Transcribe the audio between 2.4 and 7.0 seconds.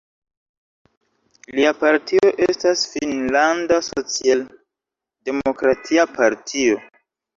estas Finnlanda socialdemokratia partio.